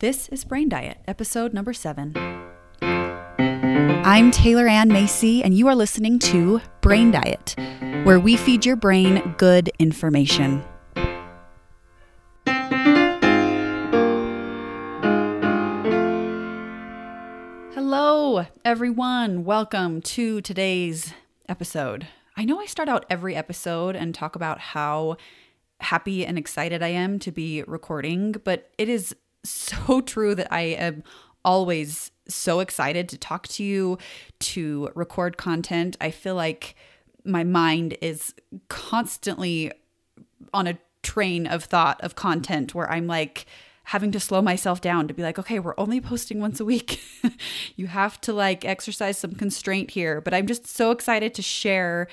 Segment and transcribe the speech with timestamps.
[0.00, 2.14] This is Brain Diet, episode number seven.
[2.80, 7.54] I'm Taylor Ann Macy, and you are listening to Brain Diet,
[8.04, 10.64] where we feed your brain good information.
[17.74, 19.44] Hello, everyone.
[19.44, 21.12] Welcome to today's
[21.46, 22.06] episode.
[22.38, 25.18] I know I start out every episode and talk about how
[25.80, 29.14] happy and excited I am to be recording, but it is
[29.44, 31.02] so true that I am
[31.44, 33.98] always so excited to talk to you,
[34.38, 35.96] to record content.
[36.00, 36.76] I feel like
[37.24, 38.34] my mind is
[38.68, 39.72] constantly
[40.52, 43.46] on a train of thought of content where I'm like
[43.84, 47.00] having to slow myself down to be like, okay, we're only posting once a week.
[47.76, 50.20] you have to like exercise some constraint here.
[50.20, 52.06] But I'm just so excited to share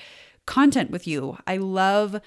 [0.45, 1.37] content with you.
[1.45, 2.19] I love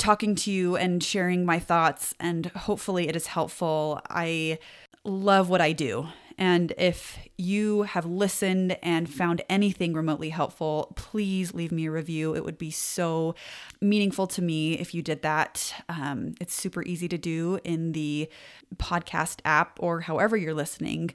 [0.00, 4.00] talking to you and sharing my thoughts, and hopefully it is helpful.
[4.08, 4.58] I
[5.04, 6.08] love what I do.
[6.38, 12.34] And if you have listened and found anything remotely helpful, please leave me a review.
[12.34, 13.34] It would be so
[13.82, 15.74] meaningful to me if you did that.
[15.90, 18.30] Um, it's super easy to do in the
[18.76, 21.10] podcast app or however you're listening.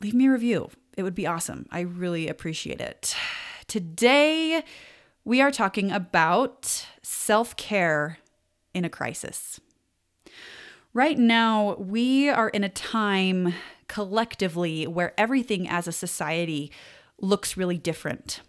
[0.00, 0.70] Leave me a review.
[0.96, 1.66] It would be awesome.
[1.70, 3.14] I really appreciate it.
[3.66, 4.64] Today,
[5.26, 8.18] we are talking about self care
[8.74, 9.60] in a crisis.
[10.92, 13.54] Right now, we are in a time
[13.86, 16.72] collectively where everything as a society
[17.20, 18.40] looks really different.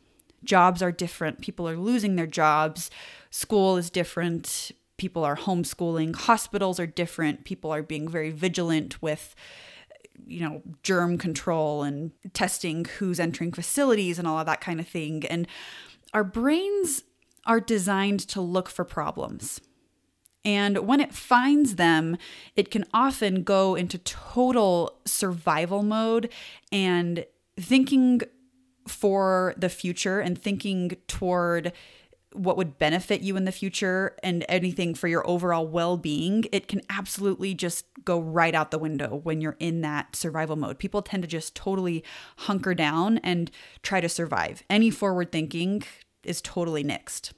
[0.44, 2.90] Jobs are different, people are losing their jobs,
[3.30, 9.36] school is different, people are homeschooling, hospitals are different, people are being very vigilant with
[10.26, 14.88] you know, germ control and testing who's entering facilities and all of that kind of
[14.88, 15.26] thing.
[15.26, 15.48] And
[16.14, 17.04] our brains
[17.46, 19.62] are designed to look for problems.
[20.44, 22.18] And when it finds them,
[22.56, 26.32] it can often go into total survival mode
[26.72, 27.26] and
[27.60, 28.22] thinking
[28.88, 31.72] for the future and thinking toward
[32.34, 36.68] what would benefit you in the future and anything for your overall well being, it
[36.68, 40.80] can absolutely just go right out the window when you're in that survival mode.
[40.80, 42.04] People tend to just totally
[42.40, 43.52] hunker down and
[43.84, 44.64] try to survive.
[44.70, 45.84] Any forward thinking
[46.24, 47.34] is totally nixed.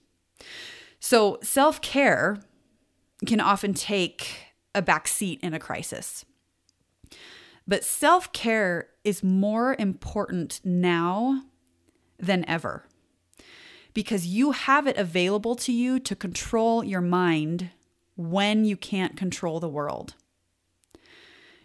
[1.00, 2.40] So, self care
[3.28, 6.25] can often take a back seat in a crisis.
[7.67, 11.44] But self care is more important now
[12.19, 12.85] than ever
[13.94, 17.69] because you have it available to you to control your mind
[18.16, 20.16] when you can't control the world.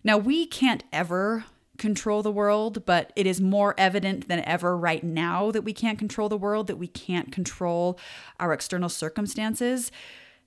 [0.05, 1.45] Now, we can't ever
[1.77, 5.99] control the world, but it is more evident than ever right now that we can't
[5.99, 7.99] control the world, that we can't control
[8.39, 9.91] our external circumstances.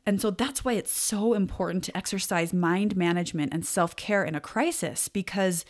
[0.06, 4.36] And so that's why it's so important to exercise mind management and self care in
[4.36, 5.66] a crisis because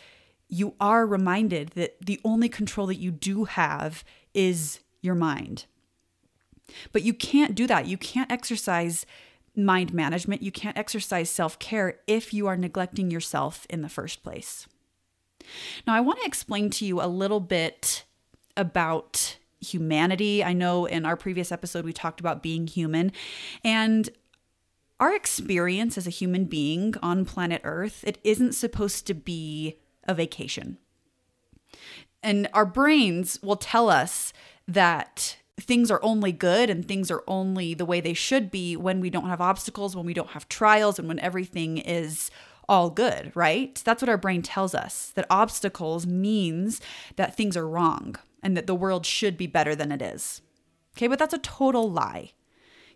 [0.48, 4.04] you are reminded that the only control that you do have
[4.34, 5.66] is your mind.
[6.92, 7.86] But you can't do that.
[7.86, 9.04] You can't exercise
[9.56, 10.42] mind management.
[10.42, 14.66] You can't exercise self care if you are neglecting yourself in the first place.
[15.86, 18.04] Now, I want to explain to you a little bit
[18.56, 20.42] about humanity.
[20.42, 23.12] I know in our previous episode we talked about being human,
[23.64, 24.08] and
[25.02, 30.14] our experience as a human being on planet Earth, it isn't supposed to be a
[30.14, 30.78] vacation.
[32.22, 34.32] And our brains will tell us
[34.68, 39.00] that things are only good and things are only the way they should be when
[39.00, 42.30] we don't have obstacles, when we don't have trials, and when everything is
[42.68, 43.82] all good, right?
[43.84, 46.80] That's what our brain tells us that obstacles means
[47.16, 50.42] that things are wrong and that the world should be better than it is.
[50.96, 52.34] Okay, but that's a total lie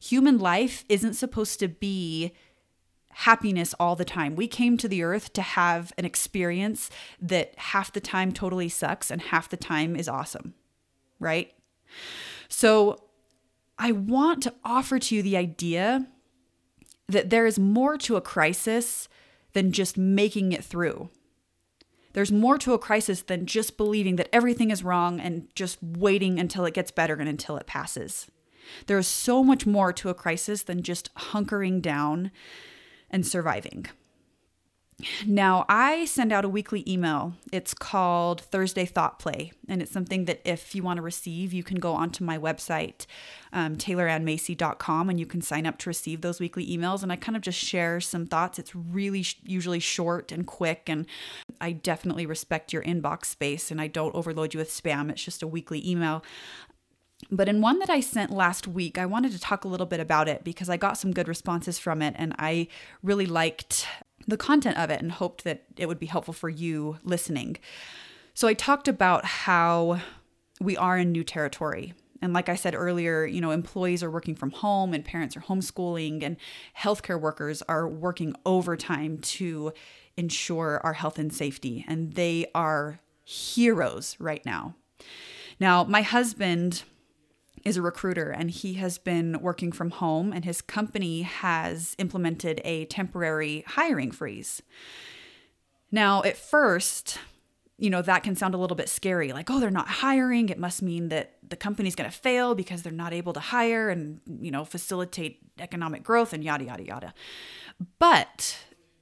[0.01, 2.33] human life isn't supposed to be
[3.11, 4.37] happiness all the time.
[4.37, 6.91] We came to the earth to have an experience
[7.21, 10.55] that half the time totally sucks and half the time is awesome,
[11.19, 11.53] right?
[12.49, 13.05] So
[13.79, 16.07] I want to offer to you the idea
[17.09, 19.09] that there is more to a crisis
[19.55, 21.09] than just making it through.
[22.13, 26.39] There's more to a crisis than just believing that everything is wrong and just waiting
[26.39, 28.27] until it gets better and until it passes.
[28.87, 32.31] There is so much more to a crisis than just hunkering down
[33.11, 33.87] and surviving.
[35.27, 37.35] Now, I send out a weekly email.
[37.53, 41.63] It's called Thursday Thought Play, and it's something that if you want to receive, you
[41.63, 43.05] can go onto my website,
[43.53, 47.03] um, taylorannmacy.com, and you can sign up to receive those weekly emails.
[47.03, 48.59] And I kind of just share some thoughts.
[48.59, 51.05] It's really sh- usually short and quick, and
[51.61, 55.11] I definitely respect your inbox space, and I don't overload you with spam.
[55.11, 56.25] It's just a weekly email.
[57.31, 60.01] But in one that I sent last week, I wanted to talk a little bit
[60.01, 62.69] about it because I got some good responses from it and I
[63.03, 63.87] really liked
[64.29, 67.57] the content of it and hoped that it would be helpful for you listening.
[68.35, 70.01] So I talked about how
[70.61, 71.95] we are in new territory.
[72.23, 75.41] And like I said earlier, you know, employees are working from home and parents are
[75.41, 76.37] homeschooling and
[76.79, 79.73] healthcare workers are working overtime to
[80.17, 81.85] ensure our health and safety.
[81.87, 84.75] And they are heroes right now.
[85.61, 86.85] Now, my husband
[87.67, 92.61] is a recruiter and he has been working from home and his company has implemented
[92.65, 94.63] a temporary hiring freeze.
[95.91, 97.19] Now, at first,
[97.77, 100.49] you know, that can sound a little bit scary like, oh, they're not hiring.
[100.49, 103.91] It must mean that the company's going to fail because they're not able to hire
[103.91, 107.15] and, you know, facilitate economic growth and yada, yada, yada.
[107.99, 108.59] But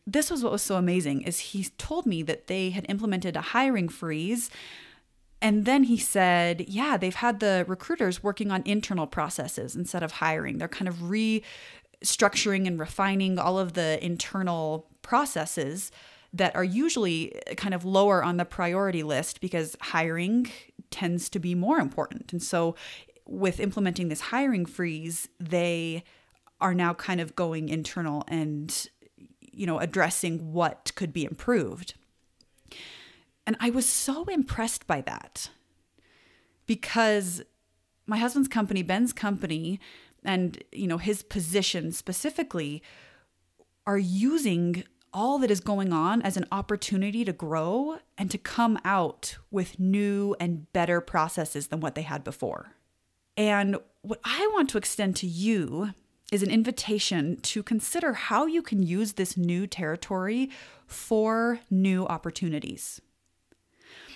[0.06, 3.42] this was what was so amazing is he told me that they had implemented a
[3.42, 4.48] hiring freeze
[5.44, 10.12] and then he said, yeah, they've had the recruiters working on internal processes instead of
[10.12, 10.56] hiring.
[10.56, 15.92] They're kind of restructuring and refining all of the internal processes
[16.32, 20.50] that are usually kind of lower on the priority list because hiring
[20.90, 22.32] tends to be more important.
[22.32, 22.74] And so,
[23.26, 26.04] with implementing this hiring freeze, they
[26.58, 28.88] are now kind of going internal and
[29.40, 31.92] you know addressing what could be improved.
[33.46, 35.50] And I was so impressed by that
[36.66, 37.42] because
[38.06, 39.80] my husband's company, Ben's company,
[40.24, 42.82] and you know his position specifically
[43.86, 48.78] are using all that is going on as an opportunity to grow and to come
[48.84, 52.72] out with new and better processes than what they had before.
[53.36, 55.90] And what I want to extend to you
[56.32, 60.50] is an invitation to consider how you can use this new territory
[60.86, 63.00] for new opportunities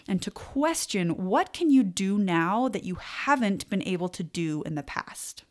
[0.09, 4.63] and to question what can you do now that you haven't been able to do
[4.65, 5.45] in the past.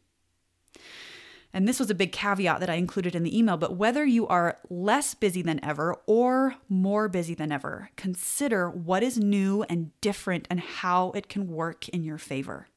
[1.54, 4.27] And this was a big caveat that I included in the email, but whether you
[4.27, 9.92] are less busy than ever or more busy than ever, consider what is new and
[10.01, 12.68] different and how it can work in your favor.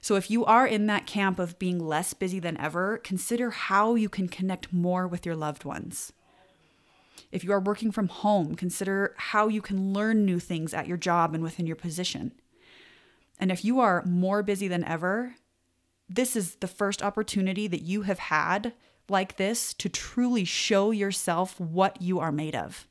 [0.00, 3.94] So, if you are in that camp of being less busy than ever, consider how
[3.94, 6.14] you can connect more with your loved ones.
[7.32, 10.96] If you are working from home, consider how you can learn new things at your
[10.96, 12.32] job and within your position.
[13.38, 15.36] And if you are more busy than ever,
[16.08, 18.74] this is the first opportunity that you have had
[19.08, 22.86] like this to truly show yourself what you are made of.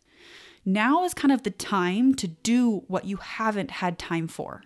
[0.65, 4.63] Now is kind of the time to do what you haven't had time for,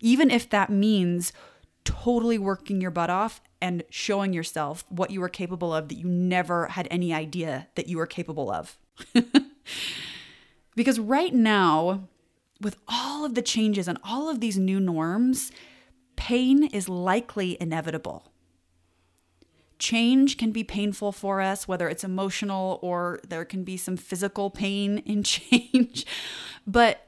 [0.00, 1.32] even if that means
[1.84, 6.06] totally working your butt off and showing yourself what you are capable of that you
[6.06, 8.78] never had any idea that you were capable of.
[10.76, 12.08] because right now,
[12.60, 15.50] with all of the changes and all of these new norms,
[16.16, 18.30] pain is likely inevitable.
[19.78, 24.50] Change can be painful for us, whether it's emotional or there can be some physical
[24.50, 26.04] pain in change.
[26.66, 27.06] But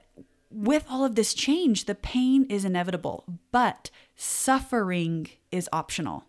[0.50, 6.24] with all of this change, the pain is inevitable, but suffering is optional.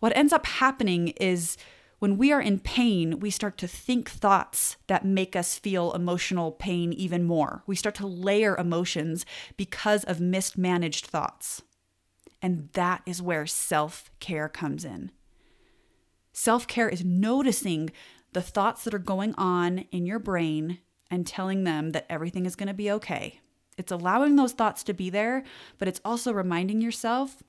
[0.00, 1.56] What ends up happening is
[1.98, 6.52] when we are in pain, we start to think thoughts that make us feel emotional
[6.52, 7.62] pain even more.
[7.66, 11.62] We start to layer emotions because of mismanaged thoughts.
[12.40, 15.10] And that is where self care comes in.
[16.32, 17.90] Self care is noticing
[18.32, 20.78] the thoughts that are going on in your brain
[21.10, 23.40] and telling them that everything is going to be okay.
[23.76, 25.42] It's allowing those thoughts to be there,
[25.78, 27.42] but it's also reminding yourself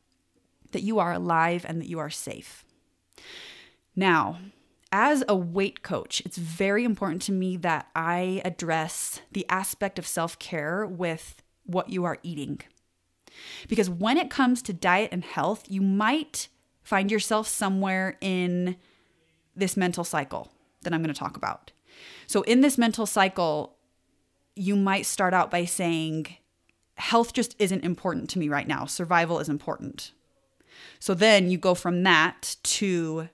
[0.71, 2.63] that you are alive and that you are safe.
[3.99, 4.39] Now,
[4.93, 10.07] as a weight coach, it's very important to me that I address the aspect of
[10.07, 12.61] self care with what you are eating.
[13.67, 16.47] Because when it comes to diet and health, you might
[16.81, 18.77] find yourself somewhere in
[19.53, 20.49] this mental cycle
[20.83, 21.73] that I'm going to talk about.
[22.25, 23.75] So, in this mental cycle,
[24.55, 26.37] you might start out by saying,
[26.95, 28.85] Health just isn't important to me right now.
[28.85, 30.13] Survival is important.
[30.99, 33.29] So then you go from that to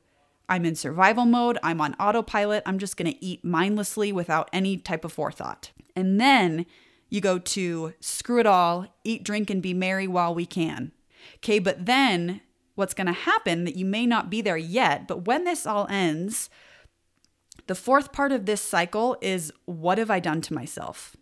[0.48, 4.78] I'm in survival mode, I'm on autopilot, I'm just going to eat mindlessly without any
[4.78, 5.72] type of forethought.
[5.96, 6.66] And then
[7.10, 10.92] you go to screw it all, eat, drink, and be merry while we can.
[11.38, 12.42] Okay, but then
[12.76, 15.88] what's going to happen that you may not be there yet, but when this all
[15.90, 16.50] ends,
[17.68, 21.16] the fourth part of this cycle is what have I done to myself?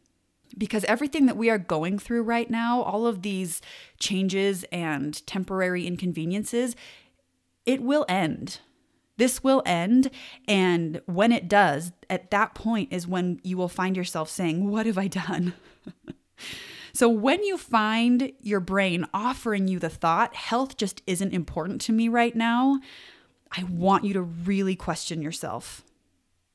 [0.57, 3.61] Because everything that we are going through right now, all of these
[3.99, 6.75] changes and temporary inconveniences,
[7.65, 8.59] it will end.
[9.17, 10.09] This will end.
[10.47, 14.85] And when it does, at that point is when you will find yourself saying, What
[14.85, 15.53] have I done?
[16.93, 21.91] so, when you find your brain offering you the thought, health just isn't important to
[21.91, 22.79] me right now,
[23.51, 25.83] I want you to really question yourself.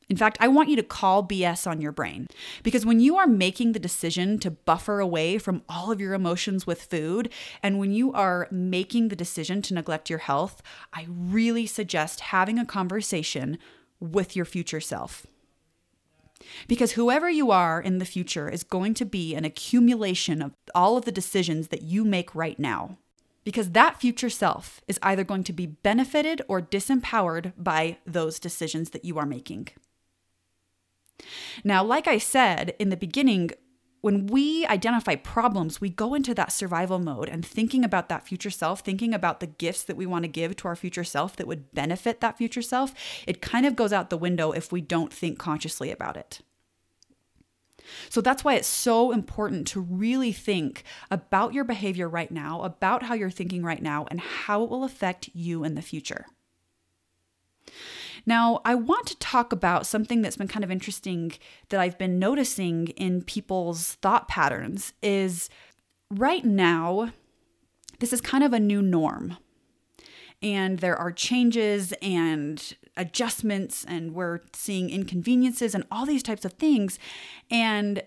[0.08, 2.28] In fact, I want you to call BS on your brain
[2.62, 6.66] because when you are making the decision to buffer away from all of your emotions
[6.66, 7.30] with food,
[7.62, 10.62] and when you are making the decision to neglect your health,
[10.94, 13.58] I really suggest having a conversation
[14.00, 15.26] with your future self.
[16.68, 20.96] Because whoever you are in the future is going to be an accumulation of all
[20.96, 22.96] of the decisions that you make right now.
[23.44, 28.90] Because that future self is either going to be benefited or disempowered by those decisions
[28.90, 29.68] that you are making.
[31.64, 33.50] Now, like I said in the beginning,
[34.00, 38.50] when we identify problems, we go into that survival mode and thinking about that future
[38.50, 41.48] self, thinking about the gifts that we want to give to our future self that
[41.48, 42.94] would benefit that future self,
[43.26, 46.40] it kind of goes out the window if we don't think consciously about it.
[48.10, 53.02] So that's why it's so important to really think about your behavior right now, about
[53.04, 56.26] how you're thinking right now, and how it will affect you in the future.
[58.28, 61.32] Now, I want to talk about something that's been kind of interesting
[61.70, 65.48] that I've been noticing in people's thought patterns is
[66.10, 67.14] right now
[68.00, 69.38] this is kind of a new norm.
[70.42, 76.52] And there are changes and adjustments and we're seeing inconveniences and all these types of
[76.52, 76.98] things
[77.50, 78.02] and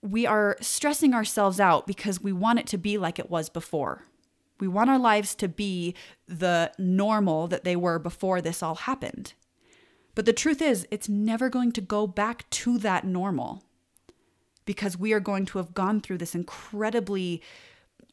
[0.00, 4.06] we are stressing ourselves out because we want it to be like it was before.
[4.60, 5.94] We want our lives to be
[6.26, 9.32] the normal that they were before this all happened.
[10.14, 13.64] But the truth is, it's never going to go back to that normal
[14.64, 17.42] because we are going to have gone through this incredibly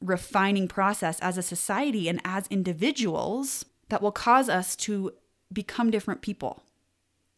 [0.02, 5.12] refining process as a society and as individuals that will cause us to
[5.52, 6.64] become different people.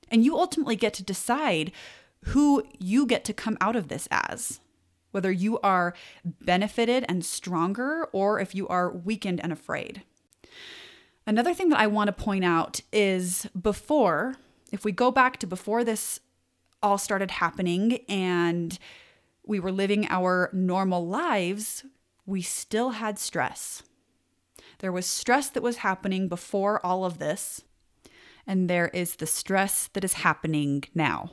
[0.09, 1.71] And you ultimately get to decide
[2.25, 4.59] who you get to come out of this as
[5.11, 10.03] whether you are benefited and stronger or if you are weakened and afraid.
[11.25, 14.35] Another thing that I want to point out is before,
[14.71, 16.19] if we go back to before this
[16.81, 18.79] all started happening and
[19.45, 21.83] we were living our normal lives,
[22.25, 23.83] we still had stress.
[24.79, 27.63] There was stress that was happening before all of this,
[28.47, 31.31] and there is the stress that is happening now.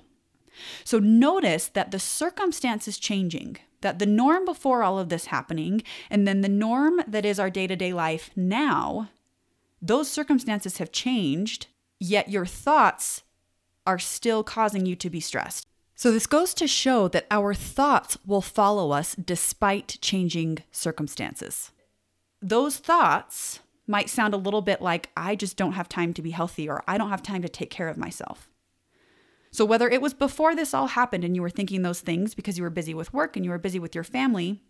[0.85, 5.83] So notice that the circumstance is changing, that the norm before all of this happening,
[6.11, 9.11] and then the norm that is our day to day life now,
[9.81, 11.67] those circumstances have changed,
[12.01, 13.23] yet your thoughts
[13.87, 15.67] are still causing you to be stressed.
[15.95, 21.71] So, this goes to show that our thoughts will follow us despite changing circumstances.
[22.43, 26.33] Those thoughts might sound a little bit like, I just don't have time to be
[26.33, 28.51] healthy, or I don't have time to take care of myself.
[29.57, 32.59] So, whether it was before this all happened and you were thinking those things because
[32.59, 34.61] you were busy with work and you were busy with your family,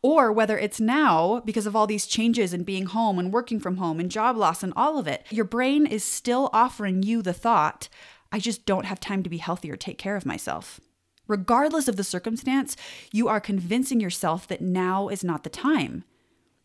[0.00, 3.76] or whether it's now because of all these changes and being home and working from
[3.76, 7.34] home and job loss and all of it, your brain is still offering you the
[7.34, 7.90] thought,
[8.32, 10.80] I just don't have time to be healthy or take care of myself.
[11.28, 12.78] Regardless of the circumstance,
[13.12, 16.02] you are convincing yourself that now is not the time.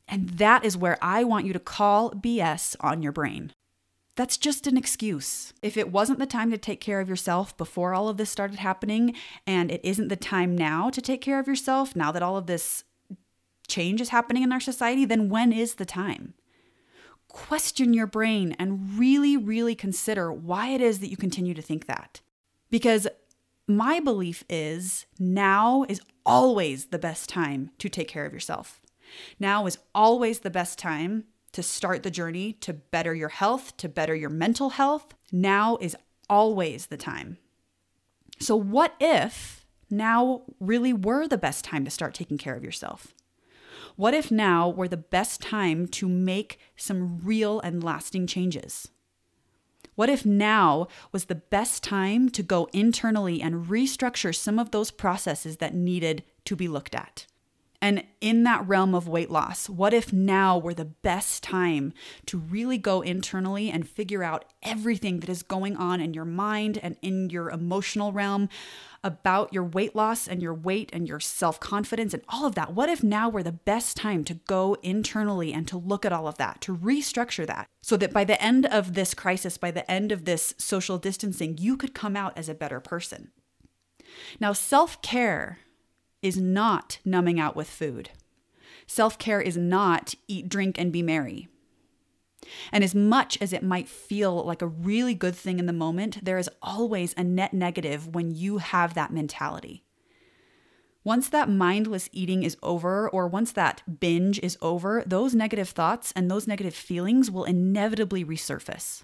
[0.08, 3.51] And that is where I want you to call BS on your brain.
[4.20, 5.54] That's just an excuse.
[5.62, 8.60] If it wasn't the time to take care of yourself before all of this started
[8.60, 9.16] happening,
[9.48, 12.46] and it isn't the time now to take care of yourself, now that all of
[12.46, 12.84] this
[13.70, 16.34] change is happening in our society, then when is the time?
[17.30, 21.86] Question your brain and really, really consider why it is that you continue to think
[21.86, 22.20] that.
[22.70, 23.08] Because
[23.70, 28.82] my belief is now is always the best time to take care of yourself.
[29.40, 33.89] Now is always the best time to start the journey to better your health, to
[33.89, 35.96] better your mental health, now is
[36.29, 37.38] always the time.
[38.39, 43.13] So, what if now really were the best time to start taking care of yourself?
[43.96, 48.89] What if now were the best time to make some real and lasting changes?
[49.96, 54.91] What if now was the best time to go internally and restructure some of those
[54.91, 57.25] processes that needed to be looked at?
[57.81, 61.93] And in that realm of weight loss, what if now were the best time
[62.25, 66.77] to really go internally and figure out everything that is going on in your mind
[66.83, 68.50] and in your emotional realm
[69.01, 72.74] about your weight loss and your weight and your self confidence and all of that?
[72.74, 76.27] What if now were the best time to go internally and to look at all
[76.27, 79.89] of that, to restructure that, so that by the end of this crisis, by the
[79.89, 83.31] end of this social distancing, you could come out as a better person?
[84.41, 85.59] Now, self care
[86.22, 88.12] is not numbing out with food.
[88.88, 91.48] Self care is not eat, drink, and be merry.
[92.72, 96.24] And as much as it might feel like a really good thing in the moment,
[96.24, 99.84] there is always a net negative when you have that mentality.
[101.04, 106.12] Once that mindless eating is over, or once that binge is over, those negative thoughts
[106.16, 109.04] and those negative feelings will inevitably resurface.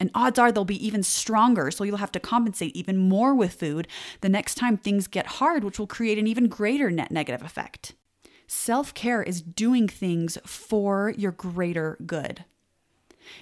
[0.00, 3.54] And odds are they'll be even stronger, so you'll have to compensate even more with
[3.54, 3.86] food
[4.20, 7.94] the next time things get hard, which will create an even greater net negative effect.
[8.46, 12.44] Self care is doing things for your greater good.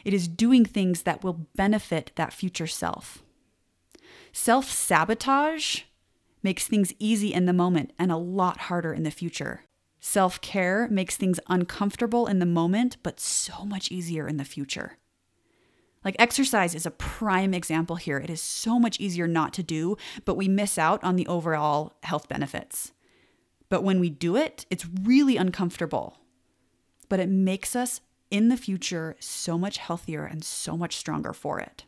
[0.04, 3.22] It is doing things that will benefit that future self.
[4.32, 5.82] Self sabotage
[6.42, 9.64] makes things easy in the moment and a lot harder in the future.
[10.00, 14.96] Self care makes things uncomfortable in the moment, but so much easier in the future.
[16.04, 18.18] Like exercise is a prime example here.
[18.18, 21.94] It is so much easier not to do, but we miss out on the overall
[22.02, 22.92] health benefits.
[23.68, 26.16] But when we do it, it's really uncomfortable.
[27.08, 31.60] But it makes us in the future so much healthier and so much stronger for
[31.60, 31.84] it.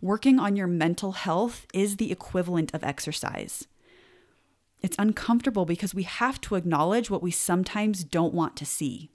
[0.00, 3.66] Working on your mental health is the equivalent of exercise.
[4.82, 9.10] It's uncomfortable because we have to acknowledge what we sometimes don't want to see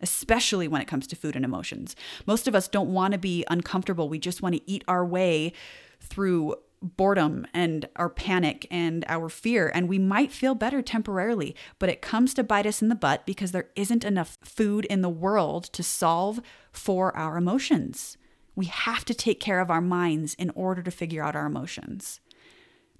[0.00, 1.96] especially when it comes to food and emotions.
[2.26, 4.08] Most of us don't want to be uncomfortable.
[4.08, 5.52] We just want to eat our way
[6.00, 9.70] through boredom and our panic and our fear.
[9.74, 13.26] And we might feel better temporarily, but it comes to bite us in the butt
[13.26, 16.40] because there isn't enough food in the world to solve
[16.72, 18.16] for our emotions.
[18.56, 22.20] We have to take care of our minds in order to figure out our emotions.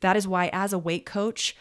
[0.01, 1.57] That is why, as a weight coach,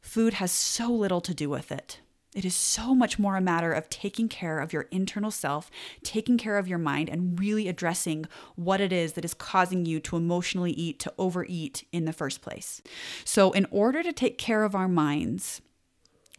[0.00, 2.00] food has so little to do with it.
[2.34, 5.68] It is so much more a matter of taking care of your internal self,
[6.04, 9.98] taking care of your mind, and really addressing what it is that is causing you
[10.00, 12.82] to emotionally eat, to overeat in the first place.
[13.24, 15.60] So, in order to take care of our minds,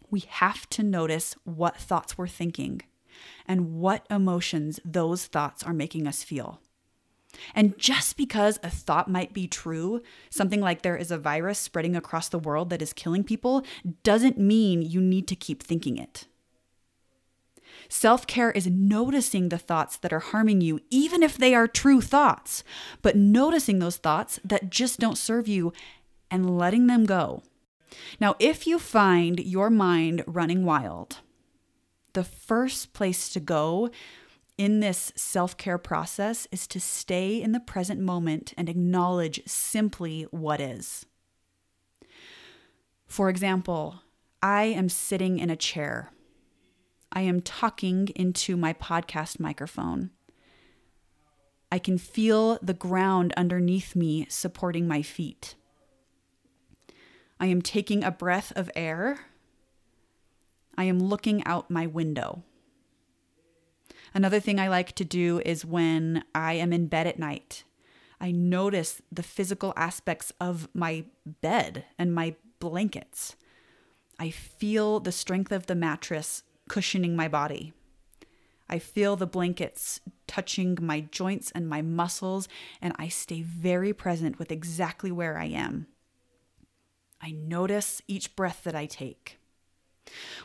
[0.09, 2.81] we have to notice what thoughts we're thinking
[3.45, 6.61] and what emotions those thoughts are making us feel.
[7.55, 11.95] And just because a thought might be true, something like there is a virus spreading
[11.95, 13.63] across the world that is killing people,
[14.03, 16.27] doesn't mean you need to keep thinking it.
[17.89, 22.01] Self care is noticing the thoughts that are harming you, even if they are true
[22.01, 22.63] thoughts,
[23.01, 25.73] but noticing those thoughts that just don't serve you
[26.29, 27.43] and letting them go.
[28.19, 31.17] Now, if you find your mind running wild,
[32.13, 33.89] the first place to go
[34.61, 40.27] in this self care process is to stay in the present moment and acknowledge simply
[40.29, 41.03] what is.
[43.07, 44.03] For example,
[44.39, 46.11] I am sitting in a chair.
[47.11, 50.11] I am talking into my podcast microphone.
[51.71, 55.55] I can feel the ground underneath me supporting my feet.
[57.39, 59.21] I am taking a breath of air.
[60.77, 62.43] I am looking out my window.
[64.13, 67.63] Another thing I like to do is when I am in bed at night,
[68.19, 73.35] I notice the physical aspects of my bed and my blankets.
[74.19, 77.73] I feel the strength of the mattress cushioning my body.
[78.69, 82.47] I feel the blankets touching my joints and my muscles,
[82.81, 85.87] and I stay very present with exactly where I am.
[87.19, 89.40] I notice each breath that I take.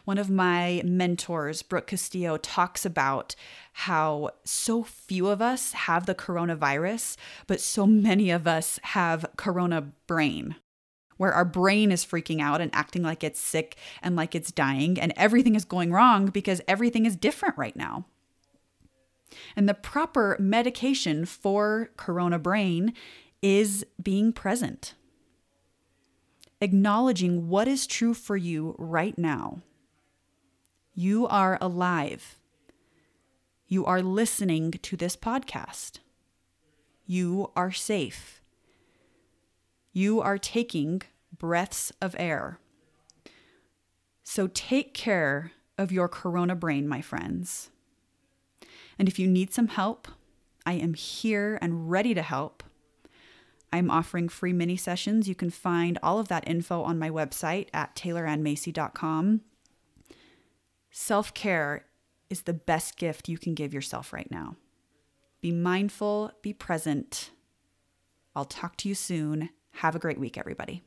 [0.05, 3.35] One of my mentors, Brooke Castillo, talks about
[3.72, 9.92] how so few of us have the coronavirus, but so many of us have corona
[10.07, 10.57] brain,
[11.16, 14.98] where our brain is freaking out and acting like it's sick and like it's dying,
[15.00, 18.07] and everything is going wrong because everything is different right now.
[19.57, 22.94] And the proper medication for corona brain
[23.42, 24.94] is being present
[26.61, 29.62] acknowledging what is true for you right now.
[30.95, 32.38] You are alive.
[33.69, 35.99] You are listening to this podcast.
[37.07, 38.40] You are safe.
[39.92, 41.03] You are taking
[41.37, 42.59] breaths of air.
[44.23, 47.71] So take care of your corona brain, my friends.
[48.99, 50.09] And if you need some help,
[50.64, 52.62] I am here and ready to help.
[53.72, 55.29] I'm offering free mini sessions.
[55.29, 59.40] You can find all of that info on my website at taylorannmacy.com.
[60.90, 61.85] Self care
[62.31, 64.57] is the best gift you can give yourself right now.
[65.40, 67.31] Be mindful, be present.
[68.35, 69.50] I'll talk to you soon.
[69.72, 70.83] Have a great week, everybody.